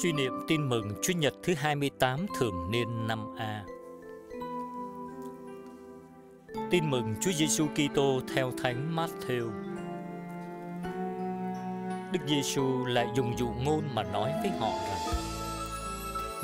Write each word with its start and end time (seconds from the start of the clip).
Suy 0.00 0.12
niệm 0.12 0.32
tin 0.48 0.68
mừng 0.68 0.92
Chúa 1.02 1.12
Nhật 1.12 1.34
thứ 1.42 1.54
28 1.54 2.26
thường 2.38 2.70
niên 2.70 3.06
năm 3.06 3.36
A. 3.36 3.64
Tin 6.70 6.90
mừng 6.90 7.14
Chúa 7.20 7.30
Giêsu 7.32 7.66
Kitô 7.66 8.20
theo 8.34 8.52
Thánh 8.62 8.96
Matthew. 8.96 9.50
Đức 12.12 12.20
Giêsu 12.26 12.84
lại 12.84 13.06
dùng 13.14 13.38
dụ 13.38 13.48
ngôn 13.64 13.82
mà 13.94 14.02
nói 14.02 14.32
với 14.42 14.50
họ 14.58 14.68
rằng: 14.88 15.14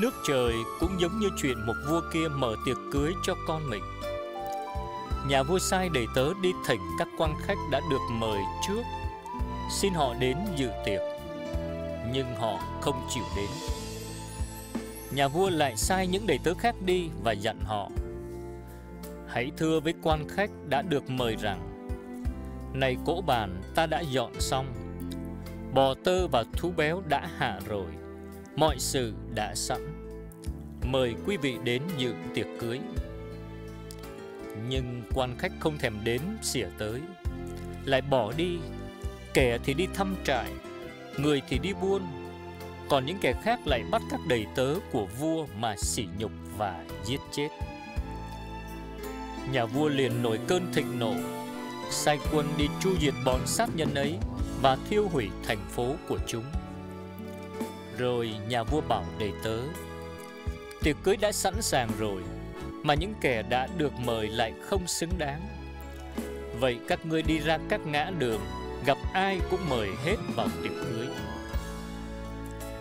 Nước 0.00 0.12
trời 0.28 0.54
cũng 0.80 1.00
giống 1.00 1.20
như 1.20 1.28
chuyện 1.42 1.66
một 1.66 1.76
vua 1.88 2.00
kia 2.12 2.28
mở 2.28 2.56
tiệc 2.66 2.76
cưới 2.92 3.12
cho 3.22 3.34
con 3.46 3.70
mình. 3.70 3.82
Nhà 5.28 5.42
vua 5.42 5.58
sai 5.58 5.88
đầy 5.88 6.06
tớ 6.14 6.32
đi 6.42 6.52
thỉnh 6.66 6.80
các 6.98 7.08
quan 7.18 7.34
khách 7.42 7.58
đã 7.70 7.80
được 7.90 8.02
mời 8.10 8.40
trước, 8.68 8.82
xin 9.70 9.94
họ 9.94 10.14
đến 10.14 10.36
dự 10.56 10.68
tiệc 10.86 11.17
nhưng 12.12 12.34
họ 12.34 12.78
không 12.80 13.06
chịu 13.10 13.24
đến. 13.36 13.48
Nhà 15.10 15.28
vua 15.28 15.50
lại 15.50 15.76
sai 15.76 16.06
những 16.06 16.26
đầy 16.26 16.38
tớ 16.44 16.54
khác 16.54 16.74
đi 16.84 17.08
và 17.22 17.32
dặn 17.32 17.60
họ: 17.60 17.90
Hãy 19.28 19.50
thưa 19.56 19.80
với 19.80 19.94
quan 20.02 20.28
khách 20.28 20.50
đã 20.68 20.82
được 20.82 21.10
mời 21.10 21.36
rằng: 21.36 21.88
Này 22.74 22.96
cỗ 23.06 23.20
bàn 23.20 23.62
ta 23.74 23.86
đã 23.86 24.00
dọn 24.00 24.32
xong, 24.40 24.66
bò 25.74 25.94
tơ 25.94 26.26
và 26.26 26.44
thú 26.52 26.72
béo 26.76 27.02
đã 27.08 27.28
hạ 27.36 27.60
rồi, 27.66 27.86
mọi 28.56 28.78
sự 28.78 29.12
đã 29.34 29.54
sẵn. 29.54 29.94
Mời 30.84 31.14
quý 31.26 31.36
vị 31.36 31.56
đến 31.64 31.82
dự 31.98 32.14
tiệc 32.34 32.46
cưới. 32.60 32.80
Nhưng 34.68 35.02
quan 35.14 35.34
khách 35.38 35.52
không 35.60 35.78
thèm 35.78 35.94
đến 36.04 36.20
xỉa 36.42 36.66
tới, 36.78 37.00
lại 37.84 38.00
bỏ 38.00 38.32
đi, 38.36 38.58
kẻ 39.34 39.58
thì 39.64 39.74
đi 39.74 39.86
thăm 39.94 40.16
trại, 40.24 40.48
người 41.18 41.42
thì 41.48 41.58
đi 41.58 41.72
buôn, 41.72 42.02
còn 42.88 43.06
những 43.06 43.18
kẻ 43.20 43.32
khác 43.42 43.60
lại 43.66 43.82
bắt 43.90 44.02
các 44.10 44.20
đầy 44.28 44.46
tớ 44.54 44.74
của 44.92 45.06
vua 45.20 45.46
mà 45.58 45.76
sỉ 45.76 46.06
nhục 46.18 46.32
và 46.56 46.84
giết 47.04 47.20
chết. 47.32 47.48
Nhà 49.52 49.64
vua 49.64 49.88
liền 49.88 50.22
nổi 50.22 50.38
cơn 50.48 50.72
thịnh 50.72 50.98
nộ, 50.98 51.14
sai 51.90 52.18
quân 52.32 52.46
đi 52.56 52.66
chu 52.80 52.90
diệt 53.00 53.14
bọn 53.24 53.40
sát 53.46 53.68
nhân 53.74 53.94
ấy 53.94 54.18
và 54.62 54.76
thiêu 54.90 55.08
hủy 55.12 55.28
thành 55.46 55.68
phố 55.70 55.94
của 56.08 56.18
chúng. 56.26 56.44
Rồi 57.98 58.34
nhà 58.48 58.62
vua 58.62 58.80
bảo 58.80 59.04
đầy 59.18 59.32
tớ, 59.44 59.58
tiệc 60.82 60.96
cưới 61.04 61.16
đã 61.16 61.32
sẵn 61.32 61.54
sàng 61.60 61.88
rồi, 61.98 62.22
mà 62.82 62.94
những 62.94 63.14
kẻ 63.20 63.42
đã 63.42 63.68
được 63.76 63.92
mời 64.04 64.28
lại 64.28 64.52
không 64.62 64.86
xứng 64.86 65.12
đáng. 65.18 65.40
Vậy 66.60 66.78
các 66.88 67.06
ngươi 67.06 67.22
đi 67.22 67.38
ra 67.38 67.58
các 67.68 67.80
ngã 67.86 68.10
đường 68.18 68.40
ai 69.12 69.40
cũng 69.50 69.68
mời 69.68 69.88
hết 70.04 70.16
vào 70.36 70.48
tiệc 70.62 70.72
cưới. 70.72 71.06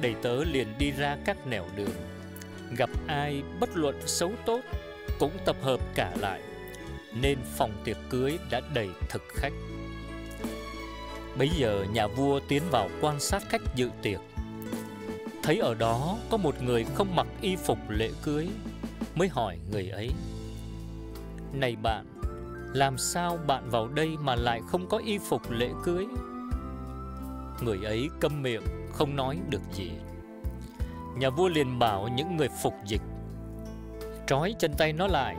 Đầy 0.00 0.14
tớ 0.22 0.44
liền 0.44 0.68
đi 0.78 0.90
ra 0.90 1.16
các 1.24 1.46
nẻo 1.46 1.64
đường, 1.76 1.94
gặp 2.76 2.90
ai 3.06 3.42
bất 3.60 3.76
luận 3.76 4.00
xấu 4.06 4.32
tốt 4.46 4.60
cũng 5.18 5.32
tập 5.44 5.56
hợp 5.62 5.80
cả 5.94 6.12
lại, 6.20 6.40
nên 7.14 7.38
phòng 7.56 7.72
tiệc 7.84 7.96
cưới 8.10 8.38
đã 8.50 8.60
đầy 8.74 8.88
thực 9.08 9.22
khách. 9.28 9.52
Bấy 11.38 11.50
giờ 11.56 11.84
nhà 11.92 12.06
vua 12.06 12.40
tiến 12.48 12.62
vào 12.70 12.88
quan 13.00 13.20
sát 13.20 13.42
khách 13.48 13.62
dự 13.74 13.90
tiệc. 14.02 14.20
Thấy 15.42 15.58
ở 15.58 15.74
đó 15.74 16.18
có 16.30 16.36
một 16.36 16.62
người 16.62 16.86
không 16.94 17.16
mặc 17.16 17.26
y 17.40 17.56
phục 17.56 17.78
lễ 17.88 18.10
cưới, 18.22 18.48
mới 19.14 19.28
hỏi 19.28 19.58
người 19.72 19.88
ấy: 19.88 20.10
"Này 21.52 21.76
bạn, 21.82 22.06
làm 22.72 22.98
sao 22.98 23.38
bạn 23.46 23.70
vào 23.70 23.88
đây 23.88 24.16
mà 24.20 24.34
lại 24.34 24.60
không 24.68 24.88
có 24.88 24.98
y 24.98 25.18
phục 25.18 25.50
lễ 25.50 25.70
cưới? 25.84 26.06
Người 27.60 27.78
ấy 27.84 28.08
câm 28.20 28.42
miệng, 28.42 28.62
không 28.92 29.16
nói 29.16 29.38
được 29.48 29.62
gì. 29.72 29.90
Nhà 31.16 31.30
vua 31.30 31.48
liền 31.48 31.78
bảo 31.78 32.08
những 32.08 32.36
người 32.36 32.48
phục 32.62 32.74
dịch. 32.86 33.02
Trói 34.26 34.54
chân 34.58 34.72
tay 34.78 34.92
nó 34.92 35.06
lại, 35.06 35.36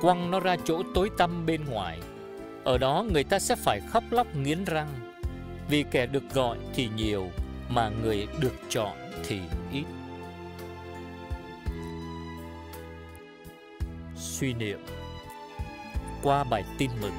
Quăng 0.00 0.30
nó 0.30 0.40
ra 0.40 0.56
chỗ 0.64 0.82
tối 0.94 1.10
tăm 1.18 1.46
bên 1.46 1.64
ngoài. 1.64 2.00
Ở 2.64 2.78
đó 2.78 3.04
người 3.12 3.24
ta 3.24 3.38
sẽ 3.38 3.56
phải 3.56 3.80
khóc 3.80 4.04
lóc 4.10 4.26
nghiến 4.36 4.64
răng. 4.64 4.88
Vì 5.68 5.84
kẻ 5.90 6.06
được 6.06 6.34
gọi 6.34 6.58
thì 6.74 6.88
nhiều, 6.96 7.26
Mà 7.68 7.90
người 8.02 8.26
được 8.40 8.54
chọn 8.68 8.96
thì 9.24 9.40
ít. 9.72 9.84
Suy 14.16 14.54
niệm 14.54 14.78
qua 16.22 16.44
bài 16.44 16.64
tin 16.78 16.90
mừng. 17.00 17.14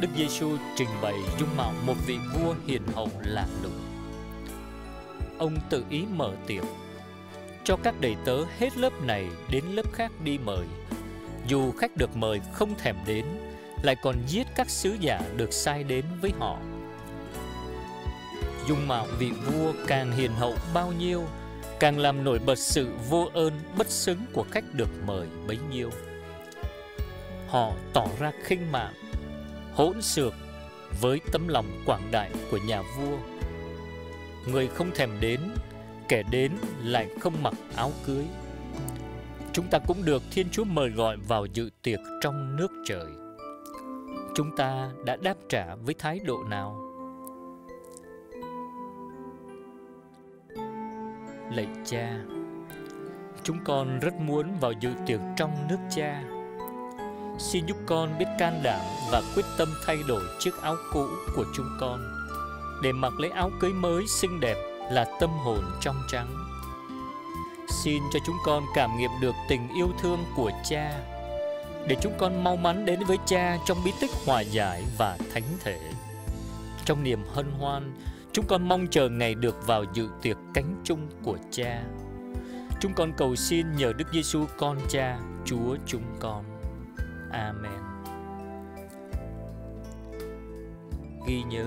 Đức 0.00 0.08
Giêsu 0.16 0.56
trình 0.76 0.88
bày 1.02 1.14
dung 1.40 1.56
mạo 1.56 1.72
một 1.86 1.94
vị 2.06 2.18
vua 2.34 2.54
hiền 2.66 2.82
hậu 2.94 3.08
lạ 3.24 3.46
lùng. 3.62 3.80
Ông 5.38 5.56
tự 5.70 5.84
ý 5.90 6.04
mở 6.14 6.32
tiệc, 6.46 6.64
cho 7.64 7.76
các 7.82 8.00
đầy 8.00 8.16
tớ 8.24 8.44
hết 8.58 8.76
lớp 8.76 9.02
này 9.02 9.26
đến 9.50 9.64
lớp 9.64 9.92
khác 9.92 10.12
đi 10.24 10.38
mời. 10.38 10.66
Dù 11.46 11.72
khách 11.72 11.96
được 11.96 12.16
mời 12.16 12.40
không 12.52 12.74
thèm 12.78 12.96
đến, 13.06 13.26
lại 13.82 13.96
còn 14.02 14.16
giết 14.26 14.46
các 14.54 14.70
sứ 14.70 14.96
giả 15.00 15.20
được 15.36 15.52
sai 15.52 15.84
đến 15.84 16.04
với 16.20 16.32
họ. 16.38 16.58
Dung 18.68 18.88
mạo 18.88 19.06
vị 19.18 19.30
vua 19.30 19.72
càng 19.86 20.12
hiền 20.12 20.32
hậu 20.32 20.54
bao 20.74 20.92
nhiêu, 20.98 21.24
càng 21.80 21.98
làm 21.98 22.24
nổi 22.24 22.38
bật 22.38 22.58
sự 22.58 22.88
vô 23.10 23.28
ơn 23.32 23.52
bất 23.78 23.90
xứng 23.90 24.18
của 24.32 24.44
khách 24.50 24.64
được 24.74 24.88
mời 25.06 25.26
bấy 25.46 25.58
nhiêu 25.70 25.90
họ 27.56 27.72
tỏ 27.92 28.06
ra 28.18 28.32
khinh 28.42 28.72
mạng, 28.72 28.92
hỗn 29.74 30.02
xược 30.02 30.34
với 31.00 31.20
tấm 31.32 31.48
lòng 31.48 31.66
quảng 31.86 32.08
đại 32.10 32.30
của 32.50 32.58
nhà 32.66 32.82
vua. 32.82 33.18
Người 34.52 34.68
không 34.68 34.90
thèm 34.94 35.10
đến, 35.20 35.40
kẻ 36.08 36.22
đến 36.30 36.52
lại 36.82 37.08
không 37.20 37.42
mặc 37.42 37.54
áo 37.76 37.92
cưới. 38.06 38.24
Chúng 39.52 39.66
ta 39.70 39.78
cũng 39.78 40.04
được 40.04 40.22
Thiên 40.30 40.46
Chúa 40.50 40.64
mời 40.64 40.90
gọi 40.90 41.16
vào 41.16 41.46
dự 41.46 41.70
tiệc 41.82 41.98
trong 42.22 42.56
nước 42.56 42.68
trời. 42.86 43.06
Chúng 44.34 44.56
ta 44.56 44.90
đã 45.04 45.16
đáp 45.16 45.36
trả 45.48 45.74
với 45.74 45.94
thái 45.98 46.20
độ 46.24 46.44
nào? 46.50 46.80
Lạy 51.52 51.66
cha, 51.84 52.18
chúng 53.42 53.58
con 53.64 54.00
rất 54.00 54.14
muốn 54.14 54.58
vào 54.60 54.72
dự 54.72 54.90
tiệc 55.06 55.20
trong 55.36 55.68
nước 55.68 55.78
cha 55.90 56.22
Xin 57.38 57.66
giúp 57.66 57.76
con 57.86 58.18
biết 58.18 58.26
can 58.38 58.60
đảm 58.62 58.80
và 59.10 59.22
quyết 59.34 59.44
tâm 59.58 59.68
thay 59.86 59.96
đổi 60.08 60.22
chiếc 60.38 60.62
áo 60.62 60.76
cũ 60.92 61.06
của 61.36 61.44
chúng 61.56 61.76
con 61.80 62.00
để 62.82 62.92
mặc 62.92 63.12
lấy 63.18 63.30
áo 63.30 63.50
cưới 63.60 63.72
mới 63.72 64.06
xinh 64.06 64.40
đẹp 64.40 64.56
là 64.90 65.06
tâm 65.20 65.30
hồn 65.30 65.60
trong 65.80 65.96
trắng. 66.08 66.34
Xin 67.68 68.02
cho 68.12 68.18
chúng 68.26 68.36
con 68.44 68.64
cảm 68.74 68.98
nghiệm 68.98 69.10
được 69.20 69.34
tình 69.48 69.68
yêu 69.76 69.88
thương 70.02 70.24
của 70.36 70.50
cha 70.64 70.92
để 71.88 71.96
chúng 72.02 72.12
con 72.18 72.44
mau 72.44 72.56
mắn 72.56 72.86
đến 72.86 73.00
với 73.06 73.18
cha 73.26 73.58
trong 73.66 73.78
bí 73.84 73.92
tích 74.00 74.10
hòa 74.26 74.40
giải 74.40 74.82
và 74.98 75.18
thánh 75.34 75.42
thể. 75.60 75.78
Trong 76.84 77.02
niềm 77.02 77.20
hân 77.34 77.50
hoan, 77.50 77.94
chúng 78.32 78.46
con 78.48 78.68
mong 78.68 78.86
chờ 78.90 79.08
ngày 79.08 79.34
được 79.34 79.66
vào 79.66 79.84
dự 79.94 80.08
tiệc 80.22 80.36
cánh 80.54 80.80
chung 80.84 81.08
của 81.22 81.38
cha. 81.50 81.82
Chúng 82.80 82.92
con 82.94 83.12
cầu 83.16 83.36
xin 83.36 83.76
nhờ 83.76 83.92
Đức 83.92 84.08
Giêsu 84.12 84.44
con 84.58 84.78
cha, 84.88 85.18
Chúa 85.44 85.76
chúng 85.86 86.02
con. 86.20 86.55
Amen. 87.30 87.80
Ghi 91.26 91.42
nhớ, 91.42 91.66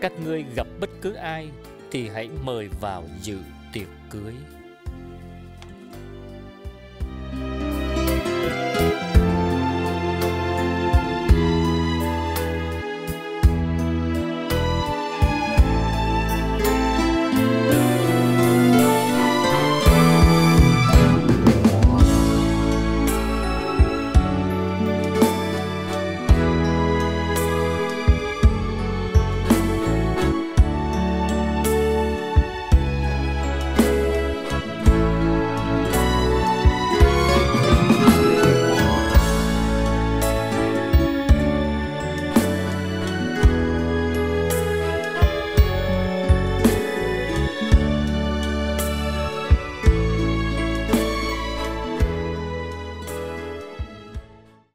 các 0.00 0.12
ngươi 0.24 0.44
gặp 0.56 0.66
bất 0.80 0.90
cứ 1.02 1.12
ai 1.12 1.50
thì 1.90 2.08
hãy 2.08 2.30
mời 2.44 2.68
vào 2.80 3.04
dự 3.22 3.38
tiệc 3.72 3.88
cưới. 4.10 4.34